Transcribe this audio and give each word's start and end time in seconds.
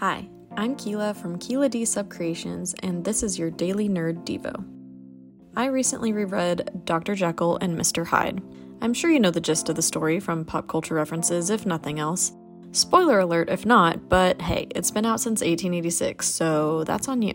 Hi, 0.00 0.28
I'm 0.58 0.76
Keela 0.76 1.14
from 1.14 1.38
Keela 1.38 1.70
D 1.70 1.84
Subcreations, 1.84 2.74
and 2.82 3.02
this 3.02 3.22
is 3.22 3.38
your 3.38 3.50
Daily 3.50 3.88
Nerd 3.88 4.26
Devo. 4.26 4.62
I 5.56 5.68
recently 5.68 6.12
reread 6.12 6.82
Dr. 6.84 7.14
Jekyll 7.14 7.56
and 7.62 7.78
Mr. 7.78 8.04
Hyde. 8.04 8.42
I'm 8.82 8.92
sure 8.92 9.10
you 9.10 9.18
know 9.18 9.30
the 9.30 9.40
gist 9.40 9.70
of 9.70 9.76
the 9.76 9.80
story 9.80 10.20
from 10.20 10.44
pop 10.44 10.68
culture 10.68 10.94
references, 10.94 11.48
if 11.48 11.64
nothing 11.64 11.98
else. 11.98 12.32
Spoiler 12.72 13.20
alert 13.20 13.48
if 13.48 13.64
not, 13.64 14.10
but 14.10 14.42
hey, 14.42 14.66
it's 14.74 14.90
been 14.90 15.06
out 15.06 15.22
since 15.22 15.40
1886, 15.40 16.26
so 16.26 16.84
that's 16.84 17.08
on 17.08 17.22
you. 17.22 17.32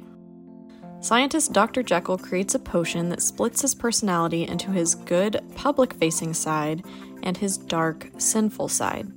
Scientist 0.99 1.53
Dr. 1.53 1.81
Jekyll 1.81 2.19
creates 2.19 2.53
a 2.53 2.59
potion 2.59 3.09
that 3.09 3.23
splits 3.23 3.63
his 3.63 3.73
personality 3.73 4.47
into 4.47 4.69
his 4.69 4.93
good, 4.93 5.41
public 5.55 5.95
facing 5.95 6.35
side 6.35 6.85
and 7.23 7.37
his 7.37 7.57
dark, 7.57 8.11
sinful 8.19 8.67
side. 8.67 9.11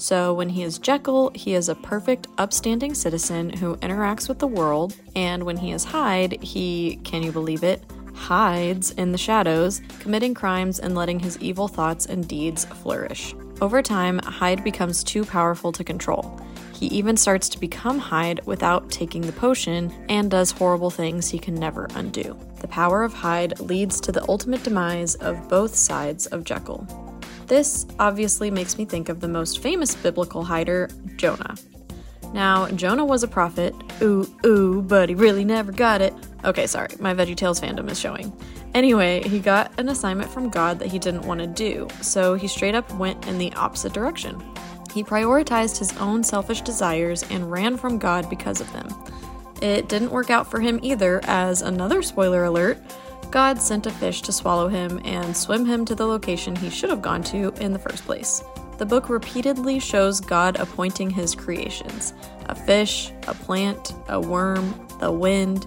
So, 0.00 0.32
when 0.32 0.48
he 0.48 0.62
is 0.62 0.78
Jekyll, 0.78 1.30
he 1.34 1.52
is 1.52 1.68
a 1.68 1.74
perfect, 1.74 2.26
upstanding 2.38 2.94
citizen 2.94 3.50
who 3.50 3.76
interacts 3.76 4.30
with 4.30 4.38
the 4.38 4.46
world, 4.46 4.96
and 5.14 5.44
when 5.44 5.58
he 5.58 5.72
is 5.72 5.84
Hyde, 5.84 6.42
he, 6.42 6.98
can 7.04 7.22
you 7.22 7.30
believe 7.30 7.62
it, 7.62 7.84
hides 8.14 8.92
in 8.92 9.12
the 9.12 9.18
shadows, 9.18 9.82
committing 9.98 10.32
crimes 10.32 10.78
and 10.78 10.94
letting 10.94 11.20
his 11.20 11.38
evil 11.40 11.68
thoughts 11.68 12.06
and 12.06 12.26
deeds 12.26 12.64
flourish. 12.64 13.34
Over 13.60 13.82
time, 13.82 14.20
Hyde 14.20 14.64
becomes 14.64 15.04
too 15.04 15.22
powerful 15.22 15.70
to 15.70 15.84
control. 15.84 16.40
He 16.74 16.86
even 16.86 17.18
starts 17.18 17.50
to 17.50 17.60
become 17.60 17.98
Hyde 17.98 18.40
without 18.46 18.90
taking 18.90 19.20
the 19.20 19.32
potion 19.32 19.92
and 20.08 20.30
does 20.30 20.50
horrible 20.50 20.88
things 20.88 21.28
he 21.28 21.38
can 21.38 21.54
never 21.54 21.86
undo. 21.94 22.38
The 22.62 22.68
power 22.68 23.02
of 23.02 23.12
Hyde 23.12 23.60
leads 23.60 24.00
to 24.00 24.12
the 24.12 24.26
ultimate 24.30 24.62
demise 24.62 25.14
of 25.16 25.46
both 25.50 25.74
sides 25.74 26.26
of 26.28 26.44
Jekyll. 26.44 27.09
This 27.50 27.84
obviously 27.98 28.48
makes 28.48 28.78
me 28.78 28.84
think 28.84 29.08
of 29.08 29.18
the 29.18 29.26
most 29.26 29.60
famous 29.60 29.96
biblical 29.96 30.44
hider, 30.44 30.88
Jonah. 31.16 31.56
Now, 32.32 32.68
Jonah 32.68 33.04
was 33.04 33.24
a 33.24 33.28
prophet. 33.28 33.74
Ooh, 34.00 34.24
ooh, 34.46 34.82
but 34.82 35.08
he 35.08 35.16
really 35.16 35.44
never 35.44 35.72
got 35.72 36.00
it. 36.00 36.14
Okay, 36.44 36.68
sorry, 36.68 36.90
my 37.00 37.12
VeggieTales 37.12 37.60
fandom 37.60 37.90
is 37.90 37.98
showing. 37.98 38.32
Anyway, 38.72 39.28
he 39.28 39.40
got 39.40 39.76
an 39.80 39.88
assignment 39.88 40.30
from 40.30 40.48
God 40.48 40.78
that 40.78 40.92
he 40.92 41.00
didn't 41.00 41.26
want 41.26 41.40
to 41.40 41.48
do, 41.48 41.88
so 42.00 42.34
he 42.34 42.46
straight 42.46 42.76
up 42.76 42.88
went 42.94 43.26
in 43.26 43.36
the 43.36 43.52
opposite 43.54 43.92
direction. 43.92 44.40
He 44.94 45.02
prioritized 45.02 45.76
his 45.76 45.90
own 45.96 46.22
selfish 46.22 46.60
desires 46.60 47.24
and 47.30 47.50
ran 47.50 47.76
from 47.76 47.98
God 47.98 48.30
because 48.30 48.60
of 48.60 48.72
them. 48.72 48.86
It 49.60 49.88
didn't 49.88 50.12
work 50.12 50.30
out 50.30 50.48
for 50.48 50.60
him 50.60 50.78
either, 50.84 51.20
as 51.24 51.62
another 51.62 52.00
spoiler 52.00 52.44
alert 52.44 52.78
God 53.30 53.62
sent 53.62 53.86
a 53.86 53.90
fish 53.90 54.22
to 54.22 54.32
swallow 54.32 54.66
him 54.66 55.00
and 55.04 55.36
swim 55.36 55.64
him 55.64 55.84
to 55.84 55.94
the 55.94 56.06
location 56.06 56.56
he 56.56 56.68
should 56.68 56.90
have 56.90 57.00
gone 57.00 57.22
to 57.24 57.52
in 57.60 57.72
the 57.72 57.78
first 57.78 58.04
place. 58.04 58.42
The 58.78 58.86
book 58.86 59.08
repeatedly 59.08 59.78
shows 59.78 60.20
God 60.20 60.56
appointing 60.58 61.10
his 61.10 61.34
creations 61.34 62.12
a 62.48 62.54
fish, 62.54 63.12
a 63.28 63.34
plant, 63.34 63.94
a 64.08 64.20
worm, 64.20 64.74
the 64.98 65.12
wind 65.12 65.66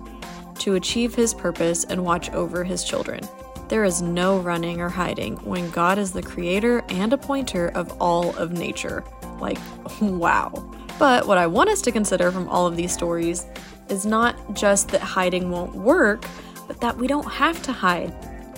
to 0.59 0.75
achieve 0.75 1.15
his 1.15 1.33
purpose 1.33 1.85
and 1.85 2.03
watch 2.03 2.29
over 2.31 2.63
his 2.65 2.83
children. 2.83 3.21
There 3.69 3.85
is 3.85 4.01
no 4.01 4.39
running 4.39 4.81
or 4.81 4.89
hiding 4.89 5.37
when 5.37 5.69
God 5.69 5.97
is 5.97 6.11
the 6.11 6.21
creator 6.21 6.83
and 6.89 7.13
appointer 7.13 7.69
of 7.69 7.95
all 8.01 8.35
of 8.35 8.51
nature. 8.51 9.05
Like, 9.39 9.57
wow. 10.01 10.51
But 10.99 11.27
what 11.27 11.37
I 11.37 11.47
want 11.47 11.69
us 11.69 11.81
to 11.83 11.91
consider 11.91 12.31
from 12.31 12.49
all 12.49 12.67
of 12.67 12.75
these 12.75 12.91
stories 12.91 13.45
is 13.89 14.05
not 14.05 14.53
just 14.53 14.89
that 14.89 15.01
hiding 15.01 15.49
won't 15.49 15.75
work, 15.75 16.25
but 16.67 16.79
that 16.81 16.97
we 16.97 17.07
don't 17.07 17.31
have 17.31 17.61
to 17.63 17.71
hide. 17.71 18.13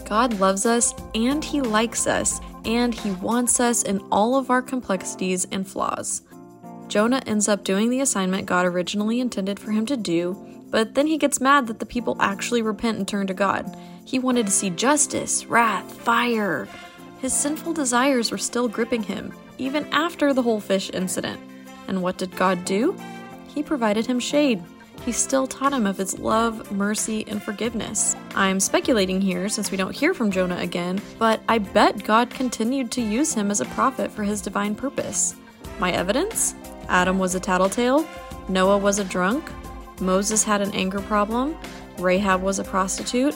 God 0.07 0.39
loves 0.39 0.65
us 0.65 0.93
and 1.13 1.43
He 1.43 1.61
likes 1.61 2.07
us, 2.07 2.39
and 2.63 2.93
He 2.93 3.11
wants 3.11 3.59
us 3.59 3.83
in 3.83 3.99
all 4.11 4.35
of 4.35 4.49
our 4.49 4.61
complexities 4.61 5.45
and 5.51 5.67
flaws. 5.67 6.21
Jonah 6.87 7.21
ends 7.25 7.47
up 7.47 7.63
doing 7.63 7.89
the 7.89 8.01
assignment 8.01 8.45
God 8.45 8.65
originally 8.65 9.19
intended 9.19 9.59
for 9.59 9.71
him 9.71 9.85
to 9.87 9.97
do, 9.97 10.35
but 10.69 10.93
then 10.93 11.07
he 11.07 11.17
gets 11.17 11.41
mad 11.41 11.67
that 11.67 11.79
the 11.79 11.85
people 11.85 12.17
actually 12.19 12.61
repent 12.61 12.97
and 12.97 13.07
turn 13.07 13.27
to 13.27 13.33
God. 13.33 13.75
He 14.05 14.19
wanted 14.19 14.45
to 14.45 14.51
see 14.51 14.69
justice, 14.69 15.45
wrath, 15.45 15.91
fire. 16.01 16.67
His 17.21 17.33
sinful 17.33 17.73
desires 17.73 18.29
were 18.29 18.37
still 18.37 18.67
gripping 18.67 19.03
him, 19.03 19.33
even 19.57 19.85
after 19.87 20.33
the 20.33 20.43
whole 20.43 20.59
fish 20.59 20.91
incident. 20.93 21.39
And 21.87 22.03
what 22.03 22.17
did 22.17 22.35
God 22.35 22.65
do? 22.65 22.95
He 23.47 23.63
provided 23.63 24.05
him 24.05 24.19
shade. 24.19 24.61
He 25.03 25.11
still 25.11 25.45
taught 25.45 25.73
him 25.73 25.85
of 25.85 25.97
his 25.97 26.17
love, 26.17 26.71
mercy, 26.71 27.25
and 27.27 27.41
forgiveness. 27.41 28.15
I'm 28.33 28.59
speculating 28.59 29.21
here 29.21 29.49
since 29.49 29.69
we 29.69 29.77
don't 29.77 29.95
hear 29.95 30.13
from 30.13 30.31
Jonah 30.31 30.57
again, 30.57 31.01
but 31.19 31.41
I 31.47 31.59
bet 31.59 32.03
God 32.03 32.29
continued 32.29 32.91
to 32.91 33.01
use 33.01 33.33
him 33.33 33.51
as 33.51 33.61
a 33.61 33.65
prophet 33.65 34.11
for 34.11 34.23
his 34.23 34.41
divine 34.41 34.73
purpose. 34.73 35.35
My 35.79 35.91
evidence? 35.91 36.55
Adam 36.87 37.19
was 37.19 37.35
a 37.35 37.39
tattletale, 37.39 38.07
Noah 38.47 38.77
was 38.77 38.99
a 38.99 39.03
drunk, 39.03 39.51
Moses 40.01 40.43
had 40.43 40.61
an 40.61 40.71
anger 40.73 41.01
problem, 41.01 41.55
Rahab 41.99 42.41
was 42.41 42.59
a 42.59 42.63
prostitute, 42.63 43.35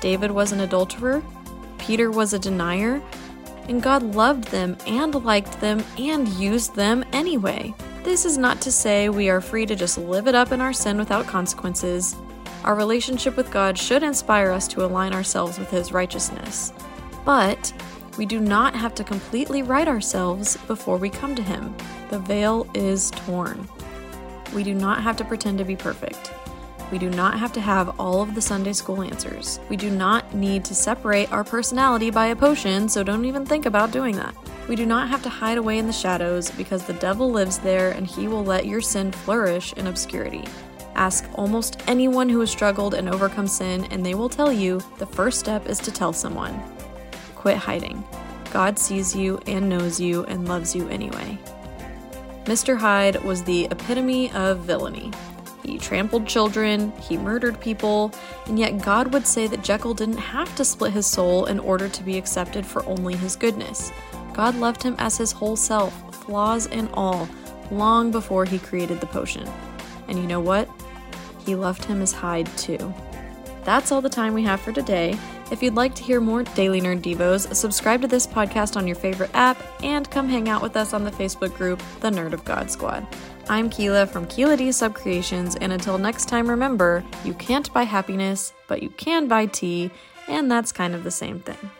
David 0.00 0.30
was 0.30 0.52
an 0.52 0.60
adulterer, 0.60 1.22
Peter 1.78 2.10
was 2.10 2.32
a 2.32 2.38
denier, 2.38 3.02
and 3.68 3.82
God 3.82 4.14
loved 4.14 4.44
them 4.48 4.76
and 4.86 5.14
liked 5.24 5.60
them 5.60 5.84
and 5.98 6.28
used 6.28 6.74
them 6.74 7.04
anyway. 7.12 7.74
This 8.02 8.24
is 8.24 8.38
not 8.38 8.62
to 8.62 8.72
say 8.72 9.10
we 9.10 9.28
are 9.28 9.42
free 9.42 9.66
to 9.66 9.76
just 9.76 9.98
live 9.98 10.26
it 10.26 10.34
up 10.34 10.52
in 10.52 10.62
our 10.62 10.72
sin 10.72 10.96
without 10.96 11.26
consequences. 11.26 12.16
Our 12.64 12.74
relationship 12.74 13.36
with 13.36 13.50
God 13.50 13.76
should 13.76 14.02
inspire 14.02 14.50
us 14.50 14.66
to 14.68 14.84
align 14.86 15.12
ourselves 15.12 15.58
with 15.58 15.70
His 15.70 15.92
righteousness. 15.92 16.72
But 17.26 17.74
we 18.16 18.24
do 18.24 18.40
not 18.40 18.74
have 18.74 18.94
to 18.96 19.04
completely 19.04 19.62
right 19.62 19.86
ourselves 19.86 20.56
before 20.66 20.96
we 20.96 21.10
come 21.10 21.34
to 21.34 21.42
Him. 21.42 21.74
The 22.08 22.18
veil 22.18 22.66
is 22.72 23.10
torn. 23.10 23.68
We 24.54 24.62
do 24.62 24.74
not 24.74 25.02
have 25.02 25.18
to 25.18 25.24
pretend 25.24 25.58
to 25.58 25.64
be 25.64 25.76
perfect. 25.76 26.32
We 26.90 26.98
do 26.98 27.10
not 27.10 27.38
have 27.38 27.52
to 27.52 27.60
have 27.60 28.00
all 28.00 28.22
of 28.22 28.34
the 28.34 28.40
Sunday 28.40 28.72
school 28.72 29.02
answers. 29.02 29.60
We 29.68 29.76
do 29.76 29.90
not 29.90 30.34
need 30.34 30.64
to 30.64 30.74
separate 30.74 31.30
our 31.32 31.44
personality 31.44 32.10
by 32.10 32.28
a 32.28 32.36
potion, 32.36 32.88
so 32.88 33.04
don't 33.04 33.26
even 33.26 33.44
think 33.44 33.66
about 33.66 33.92
doing 33.92 34.16
that. 34.16 34.34
We 34.68 34.76
do 34.76 34.86
not 34.86 35.08
have 35.08 35.22
to 35.24 35.28
hide 35.28 35.58
away 35.58 35.78
in 35.78 35.86
the 35.86 35.92
shadows 35.92 36.50
because 36.50 36.84
the 36.84 36.92
devil 36.94 37.30
lives 37.30 37.58
there 37.58 37.90
and 37.90 38.06
he 38.06 38.28
will 38.28 38.44
let 38.44 38.66
your 38.66 38.80
sin 38.80 39.12
flourish 39.12 39.72
in 39.74 39.86
obscurity. 39.86 40.44
Ask 40.94 41.24
almost 41.34 41.82
anyone 41.86 42.28
who 42.28 42.40
has 42.40 42.50
struggled 42.50 42.94
and 42.94 43.08
overcome 43.08 43.46
sin, 43.46 43.86
and 43.90 44.04
they 44.04 44.14
will 44.14 44.28
tell 44.28 44.52
you 44.52 44.80
the 44.98 45.06
first 45.06 45.40
step 45.40 45.66
is 45.66 45.78
to 45.78 45.90
tell 45.90 46.12
someone. 46.12 46.60
Quit 47.36 47.56
hiding. 47.56 48.04
God 48.52 48.78
sees 48.78 49.14
you 49.14 49.40
and 49.46 49.68
knows 49.68 50.00
you 50.00 50.24
and 50.24 50.46
loves 50.46 50.74
you 50.74 50.88
anyway. 50.88 51.38
Mr. 52.44 52.76
Hyde 52.76 53.22
was 53.22 53.44
the 53.44 53.66
epitome 53.70 54.30
of 54.32 54.60
villainy. 54.60 55.12
He 55.62 55.78
trampled 55.78 56.26
children, 56.26 56.92
he 57.00 57.16
murdered 57.16 57.60
people, 57.60 58.12
and 58.46 58.58
yet 58.58 58.82
God 58.82 59.12
would 59.12 59.26
say 59.26 59.46
that 59.46 59.62
Jekyll 59.62 59.94
didn't 59.94 60.18
have 60.18 60.54
to 60.56 60.64
split 60.64 60.92
his 60.92 61.06
soul 61.06 61.46
in 61.46 61.60
order 61.60 61.88
to 61.88 62.02
be 62.02 62.18
accepted 62.18 62.66
for 62.66 62.84
only 62.86 63.14
his 63.14 63.36
goodness. 63.36 63.92
God 64.32 64.54
loved 64.56 64.82
him 64.82 64.94
as 64.98 65.16
his 65.16 65.32
whole 65.32 65.56
self, 65.56 65.92
flaws 66.24 66.66
and 66.66 66.88
all, 66.94 67.28
long 67.70 68.10
before 68.10 68.44
he 68.44 68.58
created 68.58 69.00
the 69.00 69.06
potion. 69.06 69.48
And 70.08 70.18
you 70.18 70.26
know 70.26 70.40
what? 70.40 70.68
He 71.44 71.54
loved 71.54 71.84
him 71.84 72.02
as 72.02 72.12
Hyde 72.12 72.48
too. 72.56 72.94
That's 73.64 73.92
all 73.92 74.00
the 74.00 74.08
time 74.08 74.34
we 74.34 74.42
have 74.44 74.60
for 74.60 74.72
today. 74.72 75.18
If 75.50 75.62
you'd 75.62 75.74
like 75.74 75.94
to 75.96 76.02
hear 76.02 76.20
more 76.20 76.44
Daily 76.44 76.80
Nerd 76.80 77.02
Devos, 77.02 77.52
subscribe 77.54 78.02
to 78.02 78.08
this 78.08 78.26
podcast 78.26 78.76
on 78.76 78.86
your 78.86 78.96
favorite 78.96 79.30
app 79.34 79.60
and 79.82 80.08
come 80.10 80.28
hang 80.28 80.48
out 80.48 80.62
with 80.62 80.76
us 80.76 80.92
on 80.92 81.04
the 81.04 81.10
Facebook 81.10 81.54
group, 81.56 81.82
The 82.00 82.10
Nerd 82.10 82.32
of 82.32 82.44
God 82.44 82.70
Squad. 82.70 83.06
I'm 83.48 83.68
Keela 83.68 84.06
from 84.06 84.26
Keela 84.26 84.56
D 84.56 84.68
Subcreations, 84.68 85.58
and 85.60 85.72
until 85.72 85.98
next 85.98 86.26
time, 86.26 86.48
remember 86.48 87.04
you 87.24 87.34
can't 87.34 87.72
buy 87.72 87.82
happiness, 87.82 88.52
but 88.68 88.80
you 88.80 88.90
can 88.90 89.26
buy 89.26 89.46
tea, 89.46 89.90
and 90.28 90.48
that's 90.48 90.70
kind 90.70 90.94
of 90.94 91.02
the 91.02 91.10
same 91.10 91.40
thing. 91.40 91.70